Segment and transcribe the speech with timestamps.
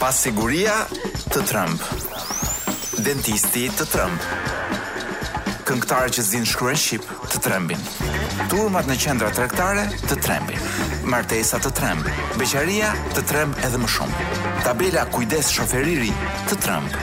[0.00, 0.72] Pasiguria
[1.30, 1.82] të Trump.
[3.06, 4.24] Dentisti të Trump.
[5.68, 7.84] Këngëtarë që zinë shkruen Shqip të Trembin.
[8.50, 10.58] Turmat në qendra trektare të Trembin.
[11.14, 12.18] Martesa të trembin.
[12.40, 14.26] Beqaria të Tremb edhe më shumë.
[14.64, 16.10] Tabela kujdes shoferiri
[16.50, 17.02] të Trump.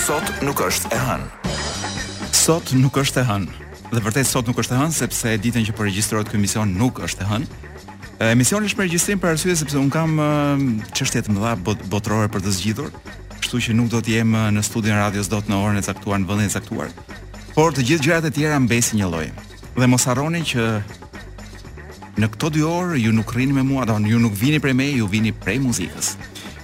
[0.00, 1.54] Sot nuk është e hënë.
[2.32, 3.56] Sot nuk është e hënë.
[3.92, 7.02] Dhe vërtet sot nuk është e hënë sepse ditën që po regjistrohet ky mision nuk
[7.04, 7.58] është e hënë.
[8.30, 10.16] Emisioni është me regjistrim për arsye sepse un kam
[10.96, 12.88] çështje të mëdha bot botërore për të zgjidhur,
[13.42, 16.30] kështu që nuk do të jem në studion radios dot në orën e caktuar në
[16.32, 16.96] vendin e caktuar.
[17.52, 19.26] Por të gjithë gjërat e tjera mbesin një lloj.
[19.76, 20.64] Dhe mos harroni që
[22.24, 24.88] në këto dy orë ju nuk rrini me mua, do ju nuk vini prej me,
[24.96, 26.14] ju vini prej muzikës.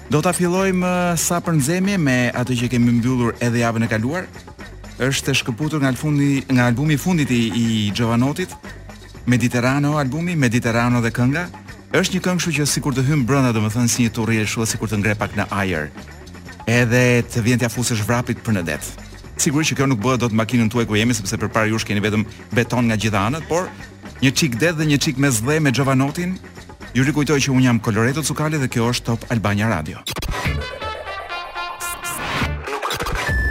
[0.07, 4.29] Do ta fillojmë sa për nxemje me atë që kemi mbyllur edhe javën e kaluar.
[5.03, 8.55] Është shkëputur nga fundi nga albumi i fundit i i Jovanotit,
[9.27, 11.43] Mediterrano albumi, Mediterrano dhe kënga.
[11.97, 15.01] Është një këngë që sikur të hym brenda, domethënë si një turrë ashtu sikur të
[15.03, 15.91] ngrepak në ajër.
[16.71, 18.79] Edhe të vjen t'ia fusësh vrapit për në det.
[19.43, 22.01] Sigurisht që kjo nuk bëhet dot në makinën tuaj ku jemi sepse përpara jush keni
[22.07, 22.23] vetëm
[22.55, 23.67] beton nga gjithë anët, por
[24.23, 26.39] një çik det dhe një çik mes dhe me Jovanotin,
[26.97, 29.99] Ju rikujtoj që un jam Coloreto Cukali dhe kjo është Top Albania Radio.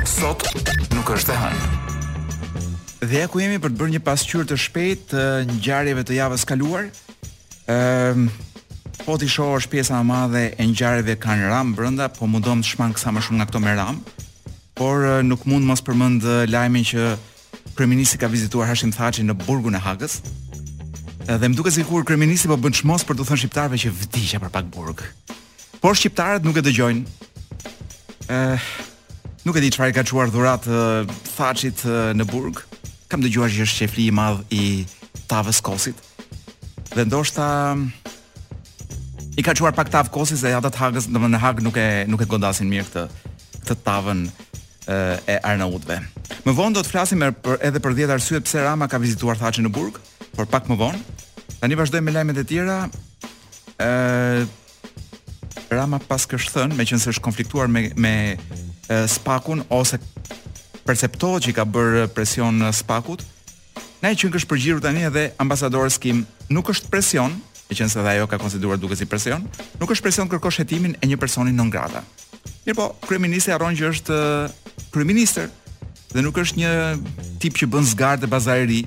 [0.10, 0.42] Sot
[0.96, 1.60] nuk është e hënë.
[3.06, 5.26] Dhe ja ku jemi për të bërë një pasqyrë të shpejtë të
[5.60, 6.88] ngjarjeve të javës kaluar.
[7.70, 8.24] Ëm ehm,
[9.06, 12.72] po ti shohësh pjesa më e madhe e ngjarjeve kanë ram brenda, po mundom të
[12.74, 14.00] shmang sa më shumë nga këto me ram.
[14.74, 17.12] Por nuk mund mos përmend lajmin që
[17.78, 20.18] kryeministi ka vizituar Hashim Thaçi në burgun e Hagës.
[21.26, 24.52] Dhe më duket sikur kryeministi po bën çmos për të thënë shqiptarëve që vdiqja për
[24.54, 25.02] pak burg.
[25.82, 27.02] Por shqiptarët nuk e dëgjojnë.
[28.30, 28.68] Ëh,
[29.48, 32.62] nuk e di çfarë ka çuar dhurat e, e, në burg.
[33.10, 34.64] Kam dëgjuar që është shefli i madh i
[35.30, 35.98] tavës kosit.
[36.94, 37.48] Dhe ndoshta
[39.36, 42.22] i ka çuar pak tavë kosit se ata hagës, domethënë në hag nuk e nuk
[42.22, 43.06] e godasin mirë këtë
[43.66, 44.28] këtë tavën
[44.94, 44.96] e,
[45.42, 45.54] e
[46.46, 49.70] Më vonë do të flasim edhe për 10 arsye pse Rama ka vizituar Thaçin në
[49.74, 49.96] burg,
[50.38, 51.02] por pak më vonë.
[51.66, 52.74] Ta një vazhdojmë me lajmet e tjera
[53.82, 53.86] e,
[55.74, 58.12] Rama pas kështë thënë Me që nësë është konfliktuar me, me
[58.86, 59.98] e, Spakun ose
[60.86, 63.24] perceptohet që i ka bërë presion Në Spakut
[64.04, 66.22] Na i që në kështë përgjiru të një dhe ambasadorës kim
[66.54, 69.42] Nuk është presion Me që nësë dhe ajo ka konsiduar duke si presion
[69.82, 72.06] Nuk është presion kërkosh hetimin e një personin në ngrada
[72.68, 74.22] Mirë po, kreminisë e që është
[74.94, 75.50] Kreminisër
[76.14, 76.70] dhe nuk është një
[77.44, 78.84] tip që bën zgarë te bazari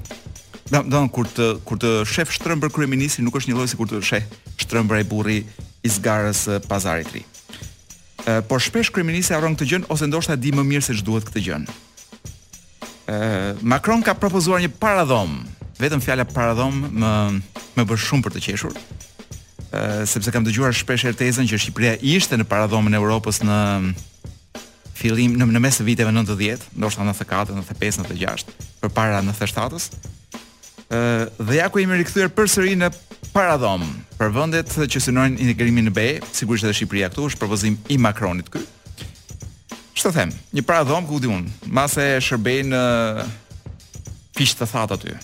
[0.69, 4.03] Da, da, kur të kur të shef shtrëmbër kryeministin nuk është një lloj sikur kur
[4.03, 4.25] të sheh
[4.67, 5.37] shtrëmbër ai burri
[5.81, 7.23] i zgarës pazarit ri.
[8.29, 11.45] Ë, por shpesh kryeministi harron këtë gjën ose ndoshta di më mirë se ç'duhet këtë
[11.47, 11.65] gjën.
[13.09, 13.17] Ë,
[13.65, 15.39] Macron ka propozuar një paradhom.
[15.81, 17.15] Vetëm fjala paradhom më
[17.79, 18.77] më bën shumë për të qeshur.
[19.73, 23.59] Ë, sepse kam dëgjuar shpesh herë tezën që Shqipëria ishte në paradhomën e Evropës në
[24.99, 30.13] fillim në, në mes të viteve 90, ndoshta 94, 95, 96, përpara 97-s
[31.39, 32.89] dhe ja ku jemi rikthyer përsëri në
[33.35, 33.83] Paradom,
[34.17, 38.49] për vendet që synojnë integrimin në BE, sigurisht edhe Shqipëria këtu është propozim i Macronit
[38.51, 38.63] ky.
[39.99, 42.73] Ç'të them, një paradom ku diun, mase shërbejn
[44.39, 45.17] fish të thatë aty.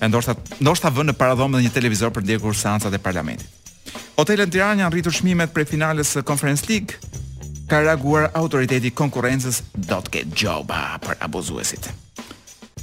[0.00, 3.48] E ndoshta ndoshta vënë në paradom edhe një televizor për ndjekur seancat e parlamentit.
[4.20, 7.00] Hotelën në Tiranë janë rritur çmimet për finalen e Conference League
[7.72, 11.88] ka reaguar autoriteti konkurencës do të ketë gjoba për abuzuesit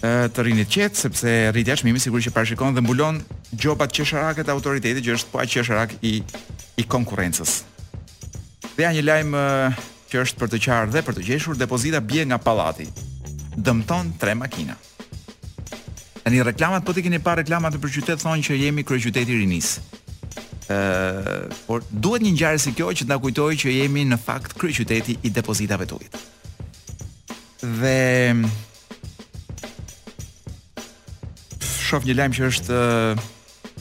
[0.02, 3.18] të rinit qetë, sepse rritja e çmimit sigurisht që parashikon dhe mbulon
[3.58, 6.20] gjobat qesharake të autoritetit që është po aq qesharak i
[6.78, 7.64] i konkurrencës.
[8.76, 9.34] Dhe ja një lajm
[10.12, 12.86] që është për të qarë dhe për të gjeshur, depozita bie nga pallati.
[13.58, 14.76] Dëmton tre makina.
[16.24, 19.80] Tani reklamat po ti keni parë reklamat për qytet thonë që jemi kryeqyteti i rinis.
[20.70, 24.54] Ë, por duhet një ngjarje si kjo që të na kujtojë që jemi në fakt
[24.62, 26.02] kryeqyteti i depozitave të
[27.64, 27.98] Dhe
[31.88, 32.78] shoh një lajm që është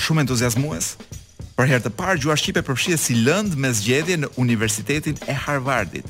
[0.05, 0.93] shumë entuziazmues.
[1.57, 6.07] Për herë të parë gjuha shqipe përfshihet si lënd me zgjedhje në Universitetin e Harvardit.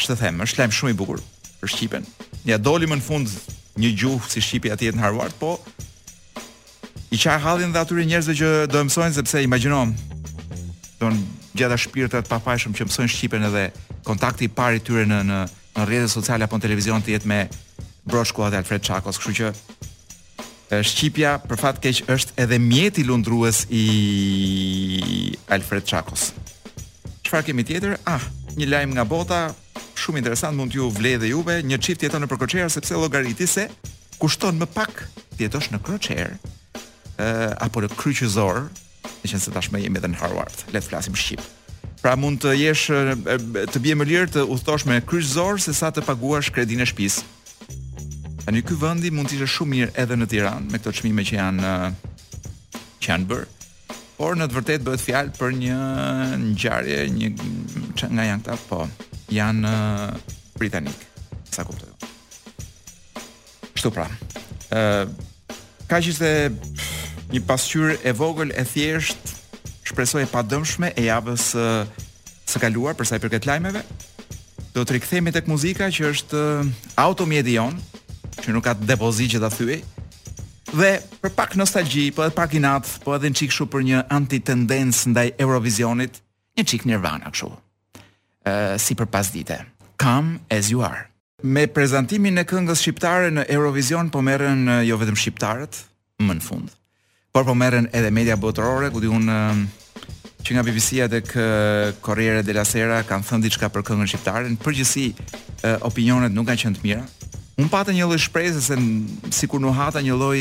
[0.00, 1.20] Ç'të them, është lajm shumë i bukur
[1.60, 2.08] për shqipen.
[2.48, 3.30] Ja doli më në fund
[3.80, 5.54] një gjuhë si shqipi atje në Harvard, po
[7.14, 9.78] i çaj hallin dhe atyre njerëzve që do e mësojnë sepse imagjino
[11.00, 11.16] don
[11.56, 13.64] gjeta shpirtrat papajshëm që mësojnë shqipen edhe
[14.06, 15.40] kontakti i parë i tyre në në
[15.74, 17.40] në rrjetet sociale apo në televizion të jetë me
[18.06, 19.48] Broshku Alfred Çakos, kështu që
[20.82, 26.30] Shqipja për fat keq është edhe mjeti lundrues i Alfred Çakos.
[27.24, 27.98] Çfarë kemi tjetër?
[28.08, 28.22] Ah,
[28.58, 29.38] një lajm nga bota,
[30.00, 33.68] shumë interesant mund t'ju vlej dhe juve, një çift jeton në Përkoçer sepse llogariti se
[34.20, 35.04] kushton më pak
[35.36, 37.28] të jetosh në Kroçer ë
[37.66, 38.64] apo në kryqëzor,
[39.24, 40.66] nëse tashmë jemi edhe në Harvard.
[40.72, 41.40] Le të flasim shqip.
[42.04, 42.90] Pra mund të jesh
[43.72, 47.33] të bie më lirë të udhtosh me kryqëzor sesa të paguash kredinë e shtëpisë.
[48.44, 51.36] Tani ky vendi mund të ishte shumë mirë edhe në Tiranë me këto çmime që
[51.38, 51.68] janë
[52.74, 53.46] që janë bërë.
[54.18, 55.78] Por në të vërtetë bëhet fjalë për një
[56.42, 57.30] ngjarje, një
[58.12, 58.82] nga janë këta, po
[59.32, 59.70] janë
[60.60, 61.06] britanik.
[61.56, 61.88] Sa kuptoj.
[63.72, 64.04] Kështu pra.
[64.68, 65.08] Ë
[65.88, 66.34] ka që se
[67.32, 69.32] një pasqyrë e vogël e thjesht
[69.88, 73.80] shpresoj e dëmshme e javës së kaluar për sa i përket lajmeve.
[74.76, 76.38] Do të rikthehemi tek muzika që është
[77.00, 77.72] Auto Medion,
[78.44, 79.80] që nuk ka depozit që ta thyej.
[80.74, 80.90] Dhe
[81.22, 85.04] për pak nostalgji, po edhe pak inat, po edhe një çik kështu për një antitendens
[85.12, 86.18] ndaj Eurovisionit,
[86.58, 87.52] një çik Nirvana kështu.
[88.50, 89.60] Ë si për pas dite.
[90.02, 91.04] Come as you are.
[91.44, 95.78] Me prezantimin e këngës shqiptare në Eurovision po merren jo vetëm shqiptarët
[96.24, 96.72] më në fund.
[97.34, 99.28] Por po merren edhe media botërore, ku diun
[100.44, 101.30] që nga BBC-a tek
[102.04, 106.80] Corriere della Sera kanë thënë diçka për këngën shqiptare, në përgjithësi opinionet nuk kanë qenë
[106.80, 107.04] të mira,
[107.54, 108.76] Un pata një lloj shpresë se
[109.34, 110.38] sikur nuk hata një lloj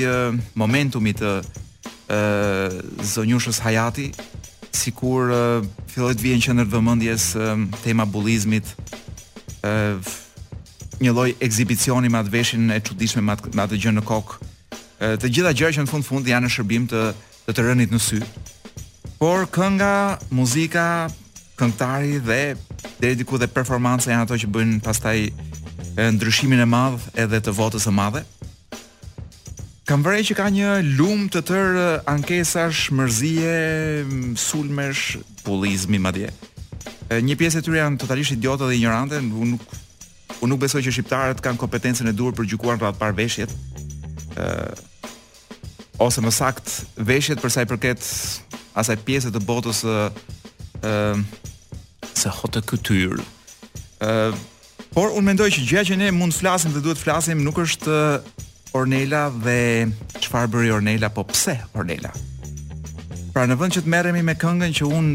[0.58, 1.34] momentumi të
[2.10, 4.08] ë zonjushës Hayati,
[4.74, 5.30] sikur
[5.94, 7.28] filloi të vijë në qendër vëmendjes
[7.84, 8.66] tema bullizmit,
[9.62, 10.02] ë
[11.04, 14.42] një lloj ekzibicioni me atë veshin e çuditshme me atë gjë në kokë.
[15.22, 17.04] Të gjitha gjërat që në fund fund janë në shërbim të
[17.46, 18.22] të, të rënit në sy.
[19.22, 19.94] Por kënga,
[20.34, 20.88] muzika,
[21.62, 22.42] këngëtari dhe
[23.04, 25.18] deri diku dhe, performanca janë ato që bëjnë pastaj
[25.98, 28.24] ndryshimin e madh edhe të votës së madhe.
[29.86, 30.68] Kam vërej që ka një
[30.98, 35.04] lumë të tërë ankesash, mërzije, sulmesh,
[35.44, 36.30] pulizmi, madje.
[37.14, 39.76] Një pjesë e tyre janë totalisht idiotë dhe ignorante, unë nuk,
[40.48, 43.52] nuk besoj që shqiptarët kanë kompetencën e duhur për në ratë par veshjet.
[44.36, 44.76] ë
[46.02, 48.02] ose më sakt veshjet për sa i përket
[48.74, 49.98] asaj pjesë të botës ë
[50.82, 53.22] uh, hotë kulturë.
[54.04, 54.12] ë
[54.94, 57.58] Por unë mendoj që gjëja që ne mund të flasim dhe duhet të flasim nuk
[57.64, 58.30] është eh,
[58.78, 59.56] Ornela dhe
[60.22, 62.12] çfarë bëri Ornela, po pse Ornela.
[63.34, 65.08] Pra në vend që të merremi me këngën që un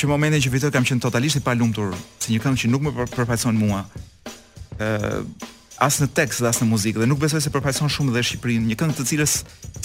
[0.00, 1.92] që momentin që fitoj kam qenë totalisht i palumtur,
[2.22, 3.84] si një këngë që nuk më përfaqëson mua.
[3.86, 5.46] ë eh,
[5.80, 8.66] as në tekst dhe as në muzikë dhe nuk besoj se përfaqëson shumë dhe Shqipërinë,
[8.68, 9.34] një këngë të cilës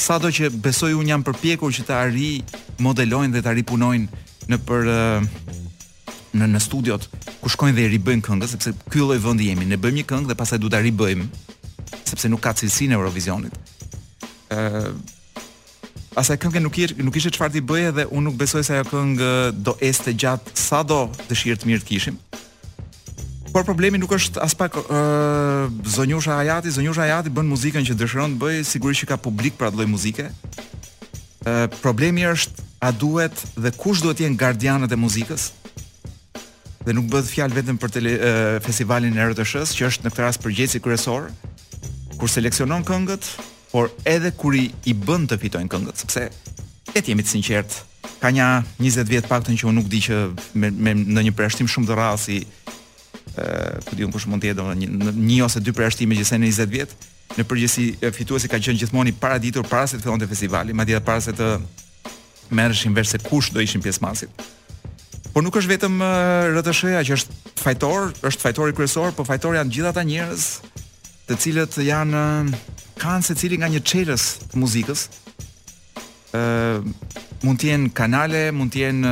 [0.02, 2.42] sado që besoj un jam përpjekur që ta arrij
[2.84, 5.30] modelojnë dhe ta ripunojnë në për eh,
[6.36, 7.06] në në studiot
[7.42, 10.30] ku shkojnë dhe i ribëjnë këngën sepse ky lloj vendi jemi ne bëjmë një këngë
[10.32, 11.26] dhe pastaj duhet ta ribëjmë
[12.12, 13.56] sepse nuk ka cilësinë e Eurovisionit.
[14.56, 14.90] ë uh,
[16.16, 18.88] Asaj këngë nuk i nuk ishte çfarë ti bëje dhe unë nuk besoj se ajo
[18.88, 19.32] këngë
[19.68, 22.20] do este gjatë sado dëshirë të mirë të kishim.
[23.52, 25.68] Por problemi nuk është as pak ë uh,
[25.98, 29.68] Zonjusha Ajati, Zonjusha Ajati bën muzikën që dëshiron të bëjë, sigurisht që ka publik për
[29.68, 30.30] atë lloj muzike.
[30.32, 30.32] ë
[31.52, 35.50] uh, Problemi është a duhet dhe kush duhet të jenë gardianët e muzikës?
[36.86, 38.34] dhe nuk bëhet fjalë vetëm për tele, e,
[38.66, 41.28] festivalin e RTS-s, që është në këtë rast përgjegjësi kryesor,
[42.20, 43.30] kur seleksionon këngët,
[43.74, 46.28] por edhe kur i, i bën të fitojnë këngët, sepse
[46.96, 47.80] e jemi të sinqert,
[48.22, 48.46] ka një
[48.80, 50.20] 20 vjet paktën që unë nuk di që
[50.62, 54.52] me, me në një përjashtim shumë të rrallë si ë, ku diun kush mund të
[54.54, 56.94] jetë domethënë një, një ose dy përjashtime që në 20 vjet,
[57.36, 61.06] në përgjithësi fituesi ka qenë gjithmonë i paraditur para se të fillonte festivali, madje edhe
[61.10, 61.50] para se të
[62.56, 64.48] merreshin vesh se kush do ishin pjesëmarrësit
[65.36, 65.96] por nuk është vetëm
[66.56, 70.46] rts ja që është fajtor, është fajtori kryesor, por fajtor janë gjithë ata njerëz
[71.28, 72.22] të cilët janë
[73.02, 75.02] kanë secili nga një çelës të muzikës.
[76.36, 76.44] ë
[77.44, 79.12] mund të jenë kanale, mund të jenë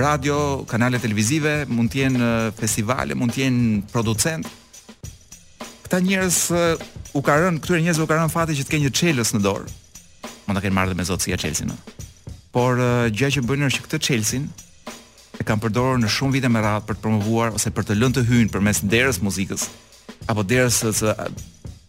[0.00, 0.38] radio,
[0.70, 4.48] kanale televizive, mund të jenë festivale, mund të jenë producent.
[5.84, 6.38] Këta njerëz
[7.16, 9.40] u kanë rënë këtyre njerëzve u kanë rënë fati që të kenë një çelës në
[9.44, 9.68] dorë.
[10.48, 11.76] Mund ta kenë marrë dhe me zotësia Chelsea-n.
[12.52, 12.80] Por
[13.16, 14.46] gjë që bën është që këtë Chelsea-n
[15.40, 18.16] e kanë përdorur në shumë vite me radhë për të promovuar ose për të lënë
[18.18, 19.66] të hyjnë përmes derës muzikës
[20.28, 21.14] apo derës së së,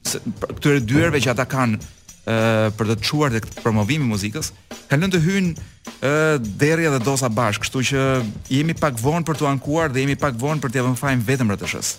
[0.08, 0.22] së
[0.54, 2.36] këtyre dyerve që ata kanë ë
[2.80, 4.52] për të çuar tek promovimi i muzikës,
[4.88, 5.68] kanë lënë të hyjnë
[6.06, 6.16] ë
[6.62, 8.06] derrja dhe dosa bash, kështu që
[8.54, 11.52] jemi pak vonë për të ankuar dhe jemi pak vonë për të vënë fajin vetëm
[11.58, 11.98] RTS-s.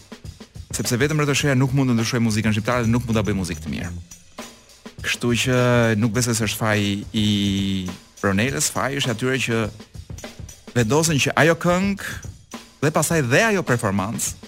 [0.72, 3.66] Sepse vetëm RTS-ja nuk mund të ndryshojë muzikën shqiptare dhe nuk mund ta bëjë muzikë
[3.66, 3.90] të mirë.
[5.02, 5.58] Kështu që
[6.00, 7.26] nuk besoj se është faji i
[8.22, 9.60] Ronelës, faji është atyre që
[10.76, 12.00] vendosen që ajo këngë
[12.82, 14.40] dhe pasaj dhe ajo performancë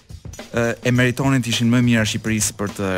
[0.86, 2.88] e meritonin të ishin më mirë Shqipërisë për të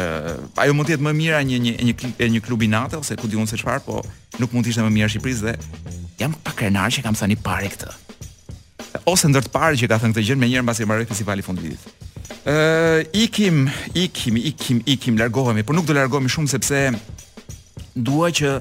[0.63, 3.29] ajo mund të jetë më mirë një një një një klub i natë ose ku
[3.31, 4.01] diun se çfarë, po
[4.41, 7.71] nuk mund të ishte më mirë Shqipërisë dhe jam pa krenar që kam thani parë
[7.75, 7.93] këtë.
[9.13, 11.91] Ose ndër të parë që ka thënë këtë gjë më njëherë mbasi mbaroi festivali fundit.
[12.47, 16.81] Ë ikim, ikim, ikim, ikim, largohemi, por nuk do largohemi shumë sepse
[17.99, 18.55] dua që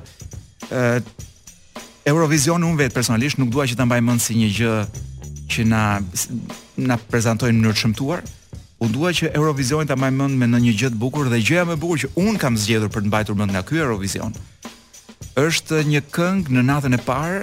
[2.05, 4.73] Eurovision unë vetë personalisht nuk dua që ta mbaj mend si një gjë
[5.49, 5.79] që na
[6.85, 8.21] na prezantojnë në mënyrë të shëmtuar.
[8.85, 11.63] Unë dua që Eurovision ta mbaj mend me në një gjë të bukur dhe gjëja
[11.65, 14.37] më e bukur që unë kam zgjedhur për të mbajtur mend nga ky Eurovision
[15.47, 17.41] është një këngë në natën e parë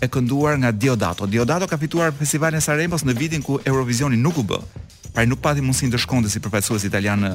[0.00, 1.28] e kënduar nga Diodato.
[1.28, 4.58] Diodato ka fituar festivalin e Sarembos në vitin ku Eurovisioni nuk u bë.
[5.12, 7.34] Pra nuk pati mundësinë të shkonte si përfaqësues italian në,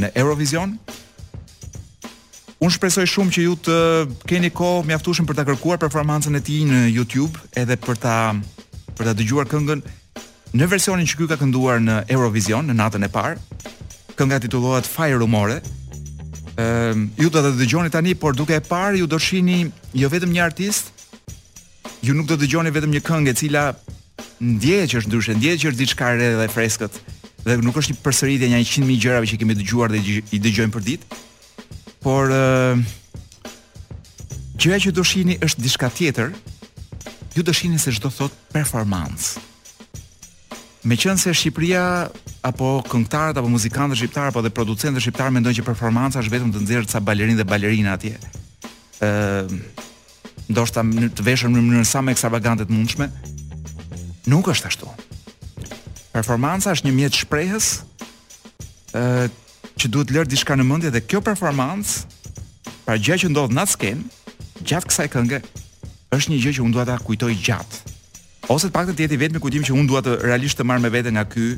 [0.00, 0.78] në Eurovision.
[2.64, 3.74] Unë shpresoj shumë që ju të
[4.30, 8.14] keni kohë mjaftueshëm për ta kërkuar performancën e tij në YouTube, edhe për ta
[8.96, 9.82] për ta dëgjuar këngën
[10.56, 13.34] në versionin që ky ka kënduar në Eurovision në natën e parë.
[14.16, 15.58] Kënga titullohet Fire Rumore.
[16.62, 19.58] Ehm, ju do ta dëgjoni tani, por duke e parë ju do shihni
[20.00, 20.88] jo vetëm një artist,
[22.06, 23.66] ju nuk do dëgjoni vetëm një këngë e cila
[24.40, 26.96] ndjehet që është ndryshe, ndjehet që është diçka e re dhe freskët
[27.44, 29.98] dhe nuk është një përsëritje një 100 mijë gjërave që kemi dëgjuar dhe
[30.32, 31.18] i dëgjojmë për ditë,
[32.06, 32.28] por
[34.60, 36.34] që e që do shihni është diçka tjetër.
[37.34, 39.40] Ju do shihni se çdo thot performance.
[40.84, 41.84] Me qënë se Shqipëria,
[42.44, 46.62] apo këngtarët, apo muzikantët shqiptarë, apo dhe producentët shqiptarë, mendojnë që performance është vetëm të
[46.62, 48.14] nëzirët sa balerin dhe balerina atje.
[49.00, 49.54] Ëh,
[50.52, 50.84] ndoshta
[51.16, 53.08] të veshën në mënyrë sa më ekstravagante të mundshme.
[54.30, 54.90] Nuk është ashtu.
[56.14, 57.70] Performance është një mjet shprehës,
[59.00, 59.26] ëh,
[59.78, 62.42] që duhet lërë diçka në mendje dhe kjo performancë
[62.84, 64.02] pra gjë që ndodh në sken
[64.68, 65.40] gjatë kësaj kënge
[66.14, 67.80] është një gjë që unë dua ta kujtoj gjatë.
[68.52, 70.92] Ose të paktën të vetë me kujtim që unë dua të realisht të marr me
[70.94, 71.48] vete nga ky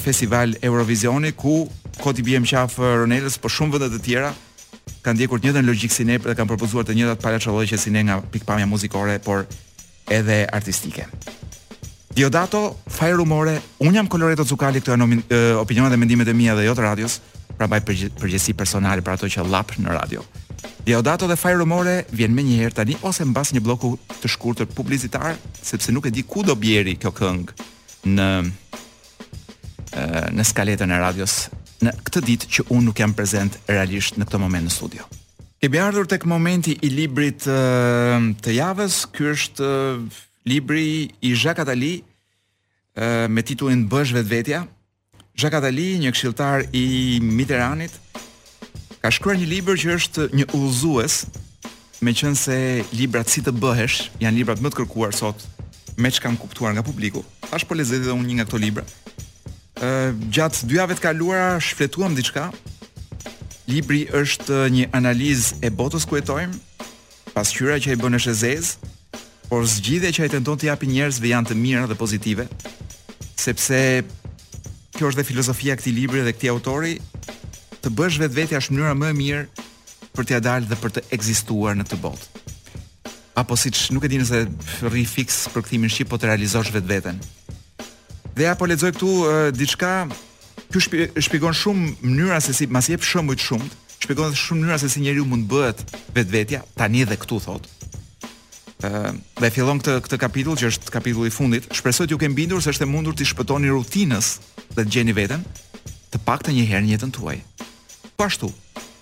[0.00, 1.66] festival Eurovisioni ku
[2.00, 4.32] koti bjem qafë Ronelës por shumë vende të tjera
[5.04, 8.02] kanë ndjekur të njëjtën logjikë si ne dhe kanë propozuar të njëjtat palaçollëqe si ne
[8.06, 9.44] nga pikpamja muzikore, por
[10.10, 11.04] edhe artistike.
[12.16, 15.06] Diodato, faj rumore, un jam Coloreto Zucali, këto janë
[15.60, 17.18] opinionet dhe mendimet e mia dhe jo të radios,
[17.58, 17.82] pra baj
[18.16, 20.22] përgjësi personale për ato që llap në radio.
[20.86, 23.90] Diodato dhe faj rumore vjen më një herë tani ose mbas një bloku
[24.22, 27.64] të shkurtër publicitar, sepse nuk e di ku do bjeri kjo këngë
[28.16, 28.30] në
[30.38, 31.34] në skaletën e radios
[31.84, 35.04] në këtë ditë që unë nuk jam prezent realisht në këtë moment në studio.
[35.60, 39.04] Kemi ardhur tek momenti i librit të javës.
[39.12, 39.68] Ky është
[40.46, 42.04] libri i Jacques Attali
[42.96, 44.62] uh, me titullin Bësh vetvetja.
[45.36, 46.84] Jacques Attali, një këshilltar i
[47.20, 47.98] Mitteranit,
[49.02, 51.18] ka shkruar një libër që është një udhëzues,
[52.38, 52.58] se
[52.92, 55.42] librat si të bëhesh janë librat më të kërkuar sot
[55.96, 57.24] me çka kanë kuptuar nga publiku.
[57.50, 58.84] Ash po lezet edhe unë një nga këto libra.
[59.82, 62.48] Ë uh, gjatë dy javëve të kaluara shfletuam diçka.
[63.66, 66.52] Libri është një analizë e botës ku jetojmë,
[67.34, 68.76] pasqyra që e bën Shezez,
[69.50, 72.48] por zgjidhja që ai tenton të japi njerëzve janë të mira dhe pozitive,
[73.38, 73.78] sepse
[74.96, 76.94] kjo është dhe filozofia e këtij libri dhe këtij autori,
[77.84, 79.42] të bësh vetvetja është mënyra më e mirë
[80.16, 82.30] për t'ia dalë dhe për të ekzistuar në të botë.
[83.36, 84.46] Apo siç nuk e di nëse
[84.88, 87.18] rri fiks për kthimin shqip po të realizosh vetveten.
[88.36, 89.92] Dhe apo lexoj këtu uh, diçka,
[90.72, 93.68] që shpi, shpjegon shumë mënyra se si mas jep shumë të shumë,
[94.02, 95.84] shpjegon shumë mënyra se si njeriu mund bëhet
[96.16, 97.75] vetvetja tani dhe këtu thotë
[98.80, 101.68] dhe fillon këtë këtë kapitull që është kapitulli i fundit.
[101.74, 104.20] Shpresoj të ju kem bindur se është e mundur të shpëtoni rutinën
[104.74, 105.44] dhe të gjeni veten
[106.12, 107.38] të paktën një herë në jetën tuaj.
[108.16, 108.50] Po ashtu,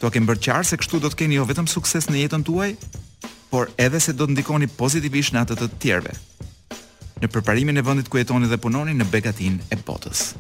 [0.00, 2.70] do kem bërë qartë se kështu do të keni jo vetëm sukses në jetën tuaj,
[3.50, 6.14] por edhe se do të ndikoni pozitivisht në ato të tjerëve.
[7.22, 10.32] Në përparimin e vendit ku jetoni dhe punoni në Begatin e Botës.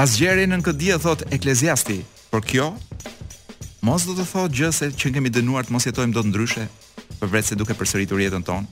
[0.00, 2.00] Asgjëri në këtë dia thot Ekleziasti,
[2.30, 2.72] por kjo
[3.84, 6.66] mos do të thotë gjë se që kemi dënuar të mos jetojmë dot ndryshe,
[7.20, 8.66] për se duke përsëritur jetën tonë.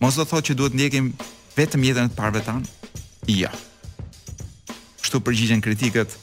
[0.00, 1.10] Mos do thotë që duhet ndjekim
[1.56, 2.64] vetëm jetën e parëve tanë?
[3.34, 3.50] Jo.
[5.02, 6.14] Kështu përgjigjen kritikët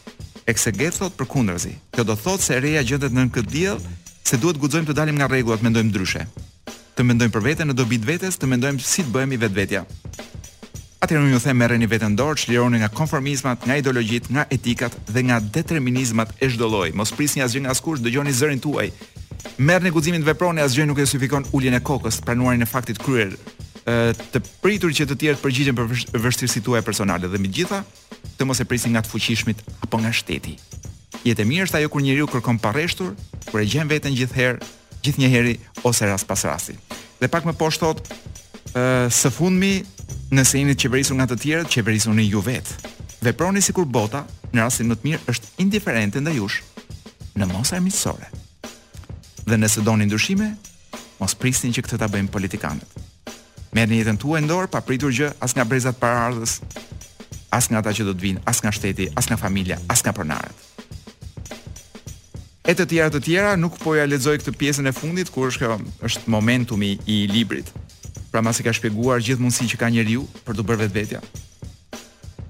[0.49, 1.73] eksegetot për kundërzi.
[1.93, 3.81] Kjo do thotë se reja gjendet në këtë diell
[4.27, 6.23] se duhet guxojmë të dalim nga rregullat, mendojmë ndryshe.
[6.97, 9.83] Të mendojmë për veten, në do vetes, të mendojmë si të bëhemi vetvetja.
[11.05, 15.21] Atëherë unë ju them merreni veten dorë, çlironi nga konformizmat, nga ideologjit, nga etikat dhe
[15.29, 16.95] nga determinizmat e çdo lloji.
[16.97, 18.89] Mos prisni asgjë nga askush, dëgjoni zërin tuaj
[19.59, 23.35] në guzimin të veproni asgjë nuk e sufikon uljen e kokës, pranuarin e faktit kryer
[23.87, 25.85] të pritur që të tjerë të përgjigjen për
[26.19, 27.77] vështirësitë tuaja personale dhe gjitha
[28.37, 30.57] të mos e prisin nga të fuqishmit apo nga shteti.
[31.23, 33.13] Jetë mirë është ajo kur njeriu kërkon parreshtur,
[33.47, 34.59] kur e gjen veten gjithherë,
[35.07, 35.53] gjithnjëherë
[35.87, 36.75] ose ras pas rasti.
[37.21, 38.17] Dhe pak më poshtë thotë,
[39.15, 39.71] së fundmi,
[40.35, 42.75] nëse jeni të qeverisur nga të tjerët, qeverisuni ju vetë.
[43.23, 46.59] Veproni sikur bota në rastin më të mirë është indiferente ndaj jush
[47.39, 48.27] në mos armiqësore.
[49.47, 50.47] Dhe nëse doni ndryshime,
[51.23, 53.03] mos prisni që këtë ta bëjnë politikanët.
[53.77, 56.57] Merrni jetën tuaj në dorë, pa pritur gjë as nga brezat paraardhës,
[57.55, 60.11] as nga ata që do të vinë, as nga shteti, as nga familja, as nga
[60.17, 60.65] pronarët.
[62.67, 65.61] E të tjera të tjera, nuk po ja lexoj këtë pjesën e fundit kur është
[65.63, 65.77] kjo,
[66.09, 67.69] është momentumi i librit.
[68.33, 71.21] Pra masi ka shpjeguar gjithë mundësi që ka njeriu për të bërë vetvetja.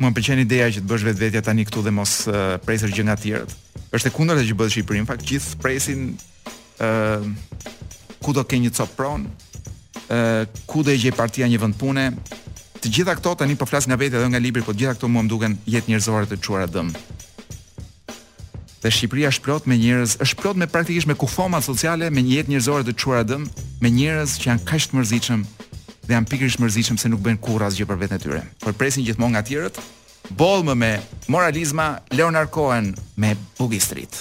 [0.02, 2.18] Mua pëlqen ideja që të bësh vetvetja tani këtu dhe mos
[2.66, 3.54] presësh gjë nga të tjerët.
[3.94, 6.04] Është e kundërta që bëhesh i prim, fakt gjithë presin
[8.22, 9.28] ku do ke një cop pron,
[10.10, 12.08] ë ku do të gjej partia një vend pune.
[12.78, 15.08] Të gjitha këto tani po flas nga vetë edhe nga libri, por të gjitha këto
[15.10, 16.92] mua më duken jetë njerëzore të çuara dëm.
[18.84, 22.36] Dhe Shqipëria është plot me njerëz, është plot me praktikisht me kufoma sociale, me një
[22.38, 23.48] jetë njerëzore të çuara dëm,
[23.82, 25.42] me njerëz që janë kaq të mërzitshëm
[26.08, 28.44] dhe janë pikërisht mërzitshëm se nuk bëjnë kurrë asgjë për veten e tyre.
[28.62, 29.82] Por presin gjithmonë nga tjerët.
[30.40, 30.92] Bollmë me
[31.28, 34.14] moralizma Leonard Cohen me Bugi Street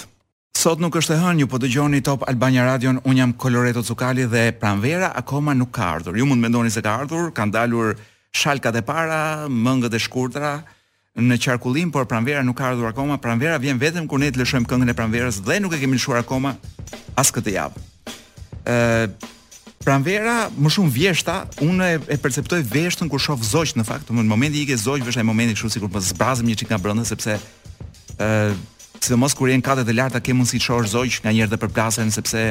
[0.57, 4.23] Sot nuk është e hënë, ju po dëgjoni Top Albania Radio, un jam Coloreto Cukali
[4.25, 6.15] dhe Pranvera akoma nuk ka ardhur.
[6.17, 7.91] Ju mund të mendoni se ka ardhur, kanë dalur
[8.33, 9.19] shalkat e para,
[9.53, 10.53] mëngët e shkurtra
[11.21, 13.19] në qarkullim, por Pranvera nuk ka ardhur akoma.
[13.21, 16.23] Pranvera vjen vetëm kur ne të lëshojmë këngën e Pranverës dhe nuk e kemi lëshuar
[16.23, 16.55] akoma
[17.21, 17.83] as këtë javë.
[18.65, 18.77] Ë
[19.85, 21.35] Pranvera më shumë vjeshta,
[21.69, 25.05] unë e, e perceptoj veshën kur shoh zogj në fakt, në momentin i ikë zogj,
[25.05, 29.49] veshja e kështu sikur po zbrazim një çik nga brenda sepse ë uh, sidomos kur
[29.51, 32.41] janë katet e larta ke mundësi të shohësh zogj nga njerëz të përplasen sepse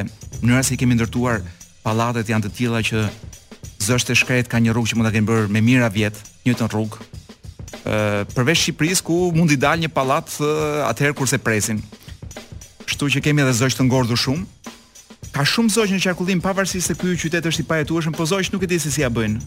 [0.41, 1.41] mënyra se i kemi ndërtuar
[1.85, 3.03] pallatet janë të tilla që
[3.87, 6.55] zështë e shkret ka një rrugë që mund ta kenë bërë me mira vjet, një
[6.59, 7.07] të rrugë.
[7.83, 10.31] ë përveç Shqipërisë ku mund i dalë një pallat
[10.91, 11.81] atëherë kur se presin.
[12.87, 14.45] Kështu që kemi edhe zogj të ngordhur shumë.
[15.35, 18.63] Ka shumë zogj në qarkullim pavarësisht se ky qytet është i pajetueshëm, po zogjt nuk
[18.63, 19.39] e di se si ja bëjnë.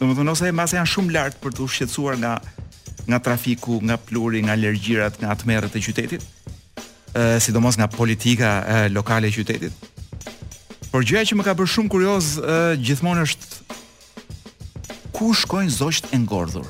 [0.00, 2.36] Domethënë ose mbas janë shumë lart për të shqetësuar nga
[3.08, 6.22] nga trafiku, nga pluri, nga alergjirat, nga atmerët e qytetit,
[7.14, 9.74] e, sidomos nga politika lokale e qytetit.
[10.92, 12.26] Por gjëja që më ka bërë shumë kurioz
[12.84, 13.78] gjithmonë është
[15.16, 16.68] ku shkojnë zogjtë e ngordhur.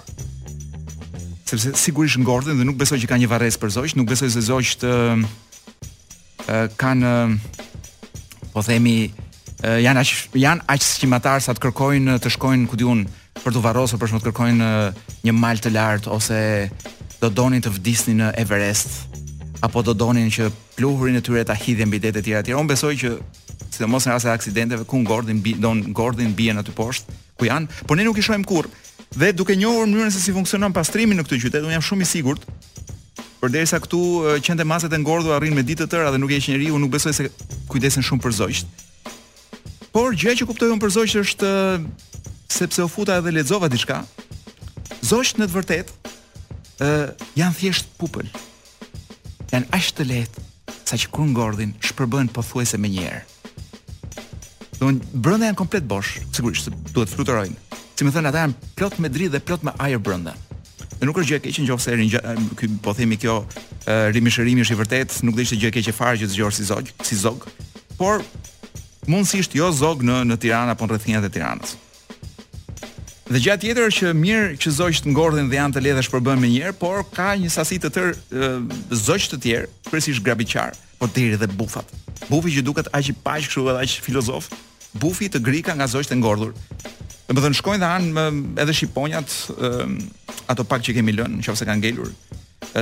[1.50, 4.40] Sepse sigurisht ngordhen dhe nuk besoj që ka një varres për zogjt, nuk besoj se
[4.46, 4.86] zogjt
[6.78, 7.08] kanë
[8.52, 9.10] po themi
[9.62, 13.04] janë aq janë aq sa të kërkojnë të shkojnë ku diun
[13.42, 14.70] për të varrosur për shkak të kërkojnë
[15.26, 16.38] një mal të lartë ose
[17.22, 21.88] do donin të vdisnin në Everest apo do donin që pluhurin e tyre ta hidhin
[21.90, 22.58] mbi detet e tjera tjera.
[22.58, 23.10] Unë besoj që
[23.72, 27.70] sidomos në rast të aksidenteve ku ngordhin bi, don ngordhin bien aty poshtë ku janë,
[27.88, 28.70] por ne nuk i shohim kurrë.
[29.12, 32.08] Dhe duke njohur mënyrën se si funksionon pastrimi në këtë qytet, un jam shumë i
[32.08, 32.44] sigurt.
[33.42, 34.00] Përderisa këtu
[34.46, 36.92] qendë masat e ngordhur arrin me ditë të tëra dhe nuk e hiq njeriu, nuk
[36.94, 37.28] besoj se
[37.68, 38.84] kujdesen shumë për zogjt.
[39.94, 41.52] Por gjëja që kuptoj un për zogjt është
[42.52, 43.98] sepse u futa edhe lexova diçka,
[45.12, 45.90] gëzosh në të vërtet,
[47.36, 48.30] janë thjesht pupën.
[49.50, 50.44] Janë ashtë të letë,
[50.88, 53.20] sa që kur ngordhin shpërbëhen pothuajse më një herë.
[54.80, 57.60] Donë brenda janë komplet bosh, sigurisht duhet fluturojnë.
[57.92, 60.32] Si më thënë ata janë plot me dritë dhe plot me ajër brenda.
[60.96, 63.36] Dhe nuk është gjë e keqe nëse erin ky po themi kjo
[64.16, 66.94] rimishërimi është i vërtet, nuk do ishte gjë e keqe fare që zgjohesh si zog,
[67.04, 67.48] si zog.
[68.00, 68.24] Por
[69.12, 71.80] mundësisht jo zog në në Tiranë apo në rrethinat e Tiranës.
[73.32, 76.48] Dhe gjatë tjetër që mirë që zogjt ngordhin dhe janë të lehtësh për bën më
[76.52, 78.10] një herë, por ka një sasi të tër
[78.92, 81.88] zogjt të tjerë, presisht grabiqar, por deri dhe bufat.
[82.28, 84.50] Bufi që duket aq i paq kështu edhe aq filozof,
[85.00, 86.52] bufi të grika nga zogjt e ngordhur.
[87.30, 89.38] Domethënë shkojnë dhe han edhe shiponjat,
[90.52, 92.12] ato pak që kemi lënë, nëse kanë ngelur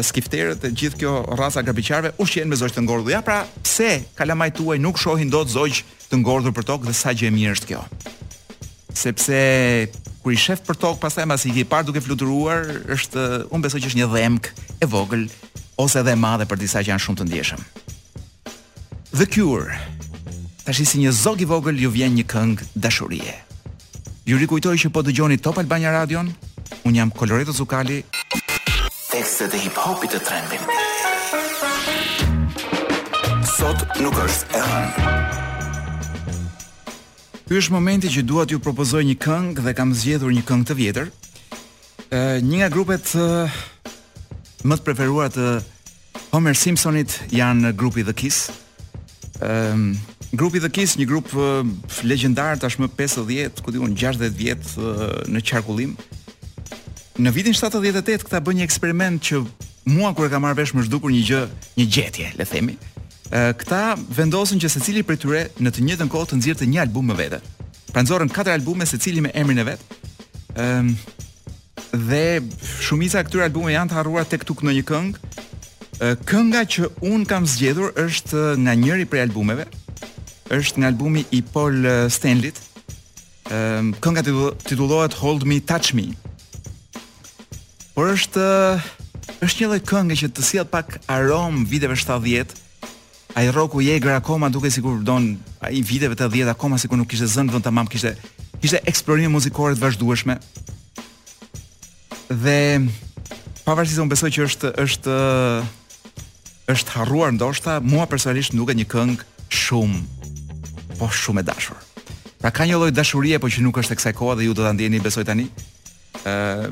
[0.05, 3.11] skifterët e gjithë kjo rraca grabiqarve ushqen me zogjt e ngordhur.
[3.15, 5.81] Ja pra, pse kalamajt tuaj nuk shohin dot zogj
[6.13, 7.81] të ngordhur për tokë dhe sa gjë e mirë është kjo?
[9.01, 9.39] sepse
[10.31, 12.63] kur i shef për tokë pastaj mbas i ke parë duke fluturuar,
[12.95, 14.45] është unë besoj që është një dhëmk
[14.79, 15.25] e vogël
[15.83, 17.63] ose edhe e madhe për disa që janë shumë të ndjeshëm.
[19.11, 19.75] The Cure.
[20.63, 23.35] Tashi si një zog i vogël ju vjen një këngë dashurie.
[24.29, 26.31] Ju rikujtoj që po dëgjoni Top Albania Radion,
[26.87, 28.05] un jam Coloreto Zukali.
[29.11, 30.63] Tekstet e hip-hopit të trendin.
[33.59, 35.50] Sot nuk është e hënë.
[37.51, 40.75] Ky është momenti që dua t'ju propozoj një këngë dhe kam zgjedhur një këngë të
[40.81, 41.09] vjetër.
[42.15, 43.09] Ë një nga grupet
[44.71, 45.49] më të preferuar të
[46.31, 48.53] Homer Simpsonit janë grupi The Kiss.
[49.43, 49.99] Ehm,
[50.31, 51.35] grupi The Kiss, një grup
[52.07, 54.71] legjendar tashmë 50, ku diun 60 vjet
[55.35, 55.97] në qarkullim.
[57.19, 59.43] Në vitin 78 këta bën një eksperiment që
[59.97, 61.43] mua kur e kam marrë vesh më zhdukur një gjë,
[61.83, 62.79] një gjetje, le themi
[63.31, 67.17] këta vendosin që secili prej tyre në të njëjtën kohë të nxjerrte një album me
[67.19, 67.39] vete.
[67.93, 69.85] Pra nxorën katër albume secili me emrin e vet.
[70.59, 70.91] Ëm
[72.09, 72.41] dhe
[72.83, 75.29] shumica e këtyre albumeve janë të harruar tek tuk në një këngë.
[76.27, 79.69] Kënga që un kam zgjedhur është nga njëri prej albumeve.
[80.51, 82.51] Është nga albumi i Paul Stanley.
[83.55, 84.27] Ëm kënga
[84.65, 86.09] titullohet Hold Me Touch Me.
[87.95, 88.43] Por është
[89.47, 92.59] është një lloj këngë që të sjell pak arom viteve 70
[93.35, 97.09] ai rroku i egër akoma duke sikur don ai viteve të 10 akoma sikur nuk
[97.11, 98.15] kishte zënë vend tamam kishte
[98.63, 100.37] kishte eksplorime muzikore të vazhdueshme
[102.31, 102.59] dhe
[103.67, 105.19] pavarësisht unë besoj që është është
[106.75, 109.19] është harruar ndoshta mua personalisht nuk e një këngë
[109.61, 111.81] shumë po shumë e dashur
[112.43, 114.73] pra ka një lloj dashurie po që nuk është e kësaj dhe ju do ta
[114.75, 115.49] ndjeni besoj tani
[116.25, 116.71] ë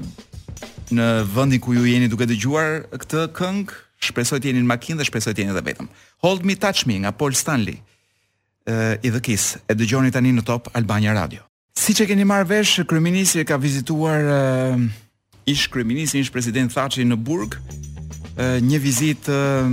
[0.88, 5.06] në vendin ku ju jeni duke dëgjuar këtë këngë Shpresoj të jeni në makinë dhe
[5.08, 5.88] shpresoj të jeni edhe vetëm.
[6.22, 7.78] Hold me touch me nga Paul Stanley.
[8.68, 9.44] ë uh, eh, i dhëkis.
[9.70, 11.40] E dëgjoni tani në Top Albania Radio.
[11.80, 14.92] Siç e keni marrë vesh, kryeministri ka vizituar ë uh, eh,
[15.54, 17.72] ish kryeministin, ish president Thaçi në Burg, ë uh,
[18.44, 19.72] eh, një vizitë uh,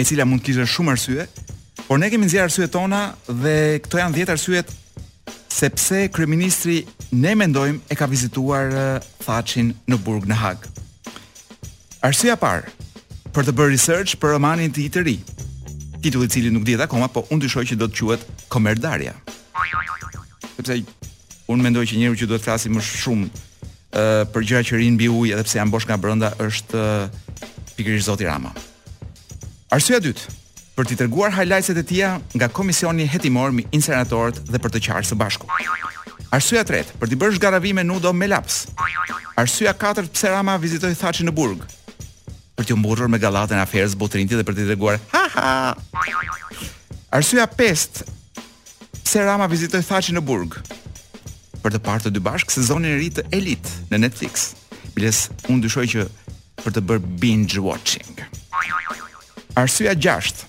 [0.00, 1.26] e cila mund të kishte shumë arsye,
[1.90, 4.72] por ne kemi nxjerr arsyet tona dhe këto janë dhjetë arsyet
[5.60, 6.78] sepse kryeministri
[7.12, 10.70] ne mendojmë e ka vizituar uh, Thaçin në Burg në Hag.
[12.00, 12.72] Arsyeja parë,
[13.30, 15.16] për të bërë research për romanin ti të ri.
[16.02, 19.14] Titulli i cili nuk dihet akoma, po unë dyshoj që do të quhet Komerdaria.
[20.56, 20.80] Sepse
[21.50, 24.96] unë mendoj që njeriu që duhet të flasë më shumë uh, për gjëra që rinë
[24.98, 27.06] mbi ujë, edhe pse jam bosh nga brenda, është uh,
[27.76, 28.52] pikërisht Zoti Rama.
[29.72, 30.36] Arsyeja dytë,
[30.78, 35.06] për të treguar highlights e tija nga komisioni hetimor mi inseratorët dhe për të qarë
[35.12, 35.48] së bashku.
[36.30, 38.64] Arsyeja tretë, për të bërë zgaravime nudo me laps.
[39.40, 41.66] Arsyeja katërt pse Rama vizitoi Thaçin në Burg
[42.60, 44.98] për të mburrur me gallatën e afers Botrinti dhe për të treguar.
[45.14, 45.52] Ha ha.
[47.16, 48.02] Arsyeja 5.
[49.00, 50.58] Pse Rama vizitoi Thaçin në Burg?
[51.64, 54.50] Për të parë të dy bashk sezonin e ri të Elite në Netflix.
[54.94, 56.04] Bilës, unë dyshoj që
[56.66, 58.20] për të bërë binge watching.
[59.56, 60.44] Arsyeja 6.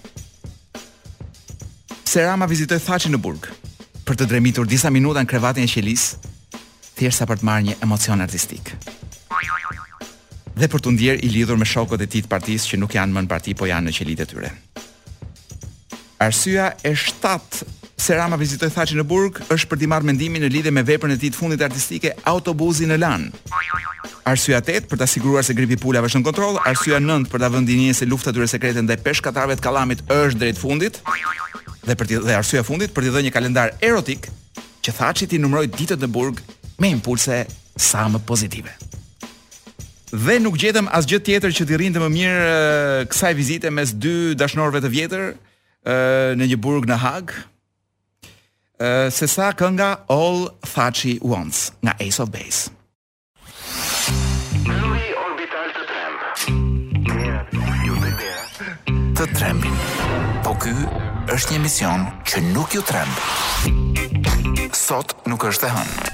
[1.96, 3.48] Pse Rama vizitoi Thaçin në Burg?
[4.04, 6.18] Për të dremitur disa minuta në krevatin e qelisë,
[7.00, 8.76] thjesht sa për të marrë një emocion artistik
[10.62, 13.16] dhe për të ndjerë i lidhur me shokët e tij të partisë që nuk janë
[13.16, 14.50] më në parti po janë në qelitë e tyre.
[16.22, 20.48] Arsyeja e 7 Se Rama vizitoj thaci në Burg është për t'i marrë mendimin në
[20.54, 23.28] lidhe me veprën e tij të fundit artistike autobuzi në lanë.
[24.32, 27.52] Arsyeja 8 për t'a siguruar se gripi pulave është në kontrol, arsyeja 9 për t'a
[27.54, 30.98] vëndinje se lufta dyre sekrete ndaj peshkatarëve të kalamit është drejt fundit,
[31.86, 34.32] dhe, për dhe arsyeja fundit për t'i dhe një kalendar erotik
[34.82, 36.42] që thaci ti numëroi ditët në Burg
[36.82, 37.44] me impulse
[37.78, 38.74] sa më pozitive
[40.12, 44.82] dhe nuk gjetëm asgjë tjetër që të rrinte më mirë kësaj vizite mes dy dashnorëve
[44.84, 45.26] të vjetër
[46.40, 47.32] në një burg në Hag.
[48.82, 52.70] Ë se sa kënga All Thatchy Wants nga Ace of Base.
[59.22, 59.70] të trembi
[60.44, 60.72] Po ky
[61.36, 63.76] është një mision që nuk ju trembi
[64.78, 66.11] Sot nuk është e hënë.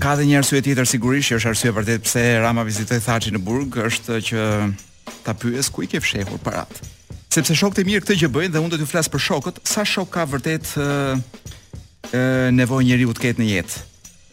[0.00, 3.40] Ka dhe një arsye tjetër sigurisht që është arsye vërtet pse Rama vizitoi Thaçi në
[3.44, 4.44] Burg, është që
[5.26, 6.70] ta pyes ku i ke fshehur parat.
[7.28, 9.84] Sepse shokët e mirë këtë që bëjnë dhe unë do t'ju flas për shokët, sa
[9.84, 10.70] shok ka vërtet
[12.16, 12.22] ë
[12.56, 13.82] nevojë njeriu të ketë në jetë.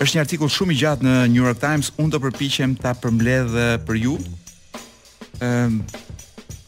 [0.06, 3.60] Është një artikull shumë i gjatë në New York Times, unë do përpiqem ta përmbledh
[3.88, 4.16] për ju.
[5.44, 5.52] ë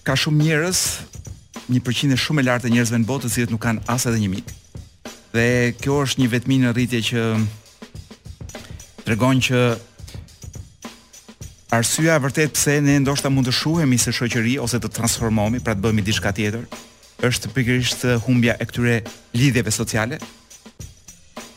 [0.10, 0.80] Ka shumë njerëz,
[1.72, 4.20] një përqindje shumë e lartë e njerëzve në botë të cilët nuk kanë as edhe
[4.24, 4.52] një mik.
[5.36, 7.20] Dhe kjo është një vetmi në rritje që
[9.10, 9.60] tregon që
[11.74, 15.74] arsyeja e vërtet pse ne ndoshta mund të shuhemi se shoqëri ose të transformohemi, pra
[15.74, 16.68] të bëhemi diçka tjetër,
[17.26, 18.96] është pikërisht humbja e këtyre
[19.36, 20.22] lidhjeve sociale.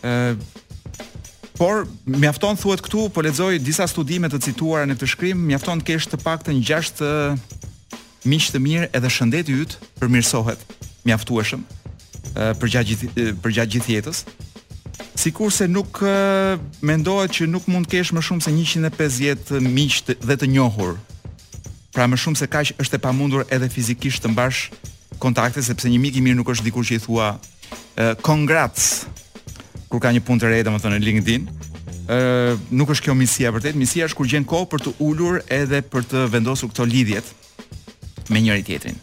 [0.02, 0.60] ë
[1.52, 5.86] Por mjafton thuhet këtu, po lexoj disa studime të cituara në këtë shkrim, mjafton të
[5.90, 7.02] kesh të paktën 6
[8.26, 10.58] miq të mirë edhe shëndeti yt përmirësohet
[11.04, 11.62] mjaftueshëm
[12.58, 14.24] përgjatë gjithë përgjatë gjithë jetës
[15.22, 16.10] sikur se nuk uh,
[16.82, 20.96] mendohet që nuk mund të kesh më shumë se 150 miq dhe të njohur.
[21.94, 24.64] Pra më shumë se kaq është e pamundur edhe fizikisht të mbash
[25.22, 29.06] kontakte sepse një mik i mirë nuk është dikur që i thua uh, congrats
[29.92, 31.42] kur ka një punë të re, domethënë në LinkedIn.
[31.44, 35.38] Ë uh, nuk është kjo misia vërtet, misia është kur gjen kohë për të ulur
[35.52, 37.28] edhe për të vendosur këto lidhjet
[38.34, 38.96] me njëri tjetrin.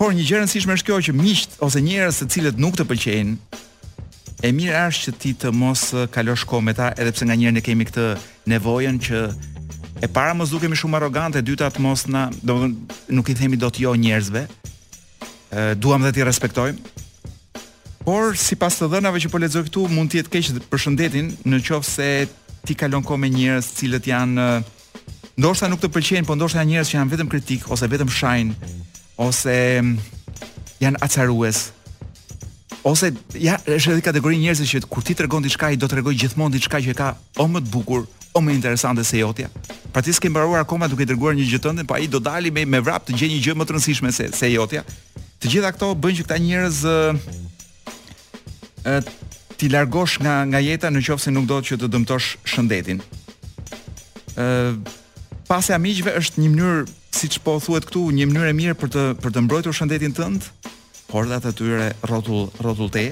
[0.00, 2.86] Por një gjë e rëndësishme është kjo që miqt ose njerëz të cilët nuk të
[2.88, 3.36] pëlqejnë,
[4.44, 7.62] e mirë është që ti të mos kalosh kohë me ta, edhe pse nganjëherë ne
[7.64, 8.06] kemi këtë
[8.52, 9.20] nevojën që
[10.04, 13.56] e para mos dukemi shumë arrogante, e dyta të mos na, domethënë nuk i themi
[13.56, 14.42] dot jo njerëzve.
[15.56, 16.92] Ë duam dhe ti respektojmë.
[18.06, 21.62] Por sipas të dhënave që po lexoj këtu, mund të jetë keq për shëndetin në
[21.66, 22.10] qoftë se
[22.68, 24.44] ti kalon kohë me njerëz cilët janë
[25.38, 28.52] ndoshta nuk të pëlqejnë, por ndoshta janë njerëz që janë vetëm kritik ose vetëm shajn
[29.26, 29.56] ose
[30.84, 31.66] janë acarues
[32.86, 36.14] ose ja është edhe kategori njerëzish që kur ti tregon diçka i do të rregoj
[36.22, 37.08] gjithmonë diçka që ka
[37.42, 38.04] o më të bukur
[38.36, 39.48] o më interesante se jotja.
[39.92, 42.66] Pra ti s'ke mbaruar akoma duke dërguar një gjë tënde, po ai do dalë me
[42.68, 44.84] me vrap të gjejë një gjë më të rëndësishme se se jotja.
[45.40, 46.82] Të gjitha këto bën që këta njerëz
[48.84, 48.98] ë
[49.56, 53.02] ti largosh nga nga jeta në qoftë se nuk do të që të dëmtosh shëndetin.
[54.36, 54.78] ë uh,
[55.46, 59.30] Pasja është një mënyrë siç po thuhet këtu, një mënyrë e mirë për të për
[59.32, 60.42] të mbrojtur shëndetin tënd,
[61.06, 63.04] portat e tyre rrotull rrotull te.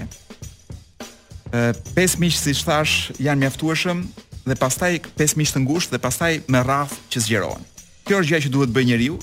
[1.54, 1.60] Ë
[1.94, 4.02] 5 miq siç thash janë mjaftueshëm
[4.50, 7.62] dhe pastaj 5 miq të ngushtë dhe pastaj me rraf që zgjerohen.
[8.04, 9.18] Kjo është gjë që duhet bëjë njeriu,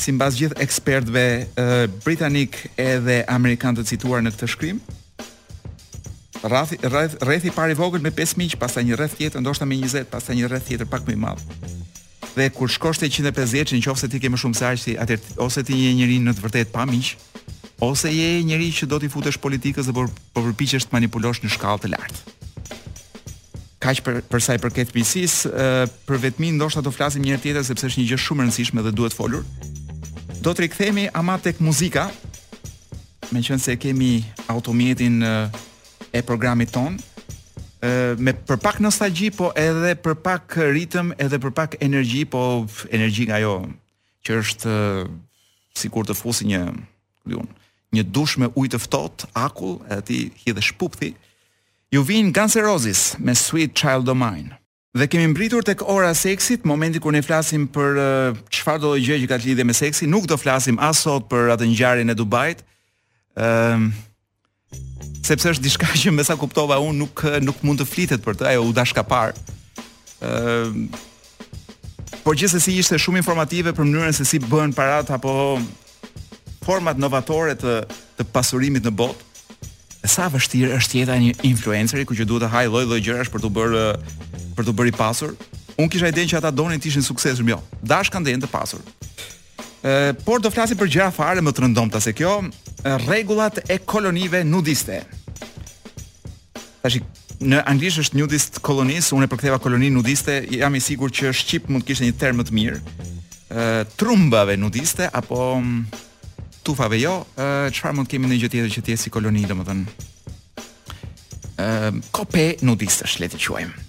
[0.00, 1.26] sipas gjithë ekspertëve
[2.04, 4.80] britanik edhe amerikan të cituar në këtë shkrim.
[6.40, 10.08] Rrathi rreth i parë vogël me 5 miq, pastaj një rreth tjetër ndoshta me 20,
[10.12, 11.54] pastaj një rreth tjetër pak më i madh
[12.30, 15.64] dhe kur shkosh te 150 nëse ti ke më shumë se aq ti atë ose
[15.66, 17.08] ti je një njeri në të vërtetë pa miq,
[17.80, 20.04] ose je njëri që do t'i futesh politikës dhe po,
[20.36, 22.38] po përpiqesh të manipulosh në shkallë të lartë.
[23.80, 25.48] Kaq për për sa i përket PC-s,
[26.06, 28.84] për vetmi ndoshta do flasim një herë tjetër sepse është një gjë shumë e rëndësishme
[28.84, 29.46] dhe duhet folur.
[30.44, 32.04] Do të rikthehemi ama tek muzika,
[33.32, 34.10] me qënë se kemi
[34.52, 36.98] automjetin e programit ton,
[38.20, 42.44] me për pak nostalgji, po edhe për pak ritëm, edhe për pak energji, po
[42.92, 43.54] energji nga jo,
[44.28, 44.74] që është
[45.80, 46.64] si kur të fusi një,
[47.32, 47.56] dhjumë,
[47.96, 51.12] një dush me ujë të ftohtë, akull, edhe ti hidhe shpupthi.
[51.90, 54.56] Ju vin Guns N' Roses me Sweet Child O' Mine.
[54.94, 57.98] Dhe kemi mbritur tek ora seksit, momenti kur ne flasim për
[58.50, 61.28] çfarë uh, do gjë që ka të lidhe me seksin, nuk do flasim as sot
[61.30, 62.62] për atë ngjarjen e Dubajit.
[63.38, 64.06] Ëm uh,
[65.26, 68.64] sepse është diçka që mesa kuptova unë nuk nuk mund të flitet për të, ajo
[68.66, 69.34] u dashka par.
[70.26, 70.98] Ëm uh,
[72.24, 75.30] por gjithsesi ishte shumë informative për mënyrën se si bëhen parat apo
[76.70, 77.70] format novatore të
[78.20, 79.28] të pasurimit në botë.
[80.04, 83.30] E sa vështirë është jeta një influenceri ku që duhet të haj lloj lloj gjërash
[83.32, 83.80] për të bërë
[84.56, 85.32] për të bërë i pasur.
[85.80, 87.58] Unë kisha iden që ata donin të ishin suksesshëm, jo.
[87.82, 88.82] Dash kanë të pasur.
[89.82, 92.36] Ë, por do flasim për gjëra fare më të rëndomta se kjo,
[93.06, 95.00] rregullat e kolonive nudiste.
[96.84, 97.00] Tash
[97.50, 101.66] në anglisht është nudist colonies, unë e përktheva koloni nudiste, jam i sigurt që shqip
[101.72, 102.84] mund të kishte një term më të mirë.
[103.50, 103.66] Ë,
[103.98, 105.42] trumbave nudiste apo
[106.62, 107.20] tufave jo,
[107.72, 110.08] çfarë uh, mund të kemi në gjë tjetër që të jetë si koloni domethënë.
[111.60, 113.86] Ëm uh, kope nudistësh le të quajmë.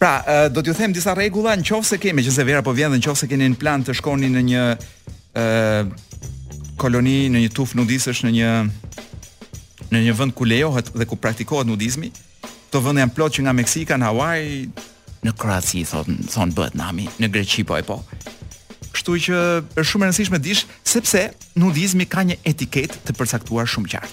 [0.00, 3.00] Pra, uh, do t'ju them disa rregulla, nëse kemi që se vera po vjen dhe
[3.02, 5.94] nëse keni në plan të shkoni në një ë uh,
[6.78, 8.52] koloni në një tuf nudistësh në një
[9.94, 12.08] në një vend ku lejohet dhe ku praktikohet nudizmi,
[12.72, 14.64] to vende janë plot që nga Meksika, Hawaii,
[15.24, 18.00] në Kroaci thon thon bëhet nami, në Greqi po e po
[19.04, 19.38] kështu që
[19.74, 21.20] është shumë e rëndësishme dish sepse
[21.60, 24.12] nudizmi ka një etiketë të përcaktuar shumë qartë.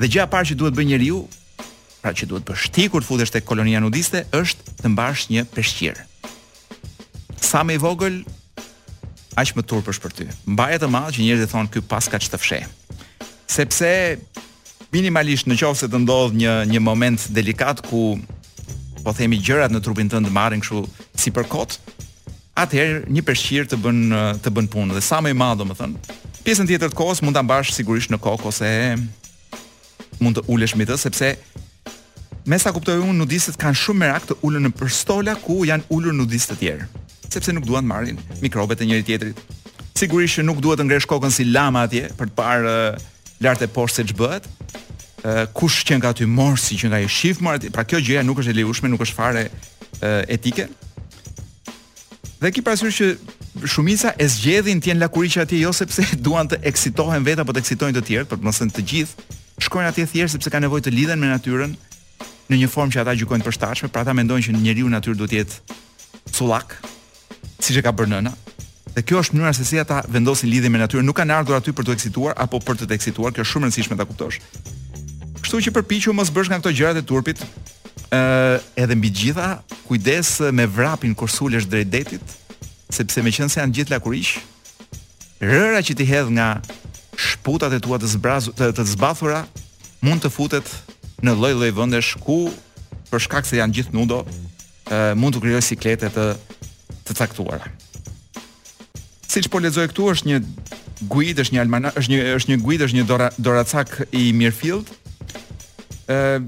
[0.00, 1.20] Dhe gjëja e parë që duhet bëj njeriu,
[2.02, 6.00] pra që duhet bësh ti kur futesh tek kolonia nudiste, është të mbash një peshqir.
[7.38, 8.18] Sa më i vogël,
[9.38, 10.26] aq më turp është për ty.
[10.50, 12.60] Mbaje të madh që njerëzit thonë ky paska ç'të fshe.
[13.46, 13.92] Sepse
[14.90, 18.18] minimalisht në qofë se të ndodhë një, një moment delikat ku
[19.04, 20.82] po themi gjërat në trupin të ndë marrin kështu
[21.18, 21.94] si për kotë,
[22.58, 24.00] atëherë një peshqir të bën
[24.42, 26.16] të bën punë dhe sa më i madh domethënë.
[26.44, 28.70] Pjesën tjetër të kohës mund ta mbash sigurisht në kokë ose
[30.22, 31.32] mund të ulesh me të sepse
[32.48, 36.16] me sa kuptoj unë nudistët kanë shumë merak të ulën në përstola ku janë ulur
[36.16, 36.86] nudistët tjerë,
[37.28, 39.40] sepse nuk duan të marrin mikrobet e njëri tjetrit.
[39.98, 42.74] Sigurisht që nuk duhet të ngresh kokën si lama atje për të parë
[43.44, 44.54] lart e poshtë se ç'bëhet.
[45.52, 47.38] kush që nga ty morsi që nga i shif
[47.74, 49.48] pra kjo gjëja nuk është e lejushme, nuk është fare
[50.28, 50.66] etike.
[52.38, 53.06] Dhe ki pasur që
[53.66, 57.62] shumica e zgjedhin të jenë lakuriç atje jo sepse duan të eksitohen vetë apo të
[57.64, 59.34] eksitojnë të tjerë, por mosen të gjithë
[59.66, 61.72] shkojnë atje thjesht sepse kanë nevojë të lidhen me natyrën
[62.48, 65.32] në një formë që ata gjykojnë për përshtatshme, pra ata mendojnë që njeriu natyr duhet
[65.32, 66.76] të jetë sullak,
[67.58, 68.30] siç e ka bërë nëna.
[68.94, 71.74] Dhe kjo është mënyra se si ata vendosin lidhje me natyrën, nuk kanë ardhur aty
[71.76, 74.38] për të eksituar apo për të të eksituar, kjo është shumë e rëndësishme ta kuptosh.
[75.42, 77.42] Kështu që përpiqu mos bësh nga këto gjërat e turpit,
[78.08, 82.22] Uh, edhe mbi gjitha, kujdes me vrapin kur sulesh drejt detit,
[82.88, 84.38] sepse me se janë gjithë lakurish,
[85.44, 86.46] rëra që ti hedh nga
[87.20, 89.42] shputat e tua të, zbrazu, të, të zbathura,
[90.00, 90.72] mund të futet
[91.20, 92.38] në loj lloj vëndesh ku,
[93.10, 96.28] për shkak se janë gjithë nudo, uh, mund të kryoj siklete të,
[97.10, 97.68] të caktuara.
[99.28, 100.40] Si që po lezoj këtu është një
[101.12, 104.88] guid, është një almanak, është një, është një guid, është një dora, doracak i Mirfield,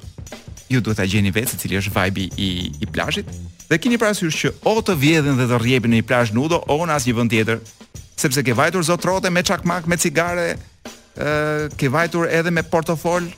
[0.73, 3.29] ju duhet ta gjeni vetë se cili është vibe i, i plashit,
[3.69, 6.79] dhe kini prasysh që o të vjedhen dhe të rjebi në një plash nudo, o
[6.83, 7.61] në asë një vënd tjetër,
[8.19, 10.57] sepse ke vajtur zotrote me çakmak, me cigare,
[11.79, 13.29] ke vajtur edhe me portofol,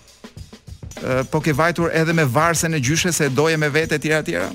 [1.30, 4.48] po ke vajtur edhe me varse në gjyshe se doje me vete tjera tjera,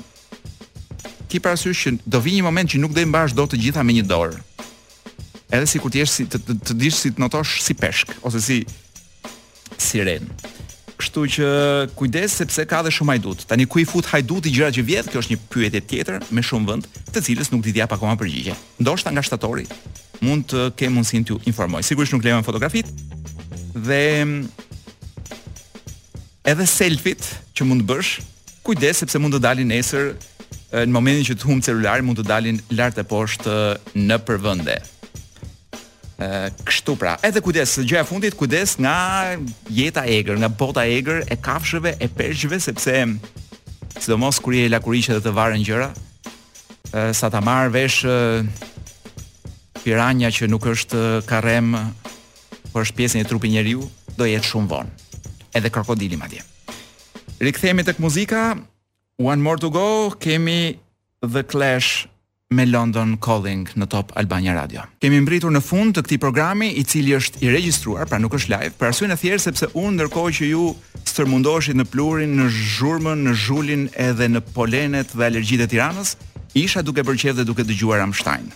[1.29, 3.99] ki parasysh që do vi një moment që nuk dhe mbash do të gjitha me
[3.99, 4.39] një dorë
[5.49, 8.41] edhe si kur t'jesh si, të, të, të dish si të notosh si peshk, ose
[8.43, 8.59] si
[9.81, 10.29] siren.
[10.99, 11.47] Kështu që
[11.95, 13.45] kujdes sepse ka dhe shumë hajdut.
[13.47, 16.43] Tani ku i fut hajdut i gjëra që vjet, Kjo është një pyetje tjetër me
[16.43, 18.55] shumë vend, të cilës nuk di t'i jap akoma përgjigje.
[18.83, 19.63] Ndoshta nga shtatori
[20.19, 21.81] mund të kem mundsinë t'ju informoj.
[21.87, 22.89] Sigurisht nuk lejon fotografit
[23.87, 24.01] dhe
[26.43, 27.23] edhe selfit
[27.55, 28.11] që mund të bësh,
[28.67, 30.11] kujdes sepse mund të dalin nesër
[30.83, 33.55] në momentin që të humb celularin mund të dalin lart e poshtë
[34.03, 34.75] në përvende
[36.67, 37.13] kështu pra.
[37.23, 39.35] Edhe kujdes, gjëja e fundit, kujdes nga
[39.71, 42.97] jeta e egër, nga bota e egër e kafshëve, e peshqve sepse
[44.03, 45.89] sidomos kur je lakuriçe dhe të varen gjëra,
[47.15, 48.03] sa ta marr vesh
[49.83, 51.71] piranja që nuk është karrem,
[52.73, 54.95] por është pjesë e trupit njeriu, do jetë shumë vonë.
[55.55, 56.43] Edhe krokodili madje.
[57.39, 58.57] Rikthehemi tek muzika.
[59.19, 60.75] One more to go, kemi
[61.23, 62.05] The Clash
[62.49, 64.81] me London Calling në Top Albania Radio.
[65.05, 68.49] Kemë mbritur në fund të këtij programi i cili është i regjistruar, pra nuk është
[68.55, 70.63] live, për arsyeën e thjeshtë sepse unë ndërkohë që ju
[71.11, 76.15] stërmundoheshit në Plurin, në Zhurmën, në Zhulin edhe në Polenet dhe alergjitë e Tiranës,
[76.57, 78.47] isha duke bërë dhe duke dëgjuar Amstein.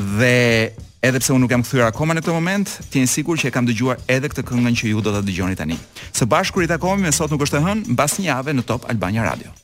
[0.00, 0.72] Dhe
[1.04, 3.50] edhe pse unë nuk jam kthyer akoma në këtë moment, ti je i sigurt që
[3.50, 5.76] e kam dëgjuar edhe këtë këngën që ju do ta dëgjoni tani.
[6.08, 9.63] Së bashku ritakohemi me sot nuk është e mbas një jave në Top Albania Radio.